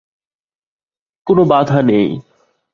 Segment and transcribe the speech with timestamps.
[1.27, 2.07] কোনো বাধা নেই।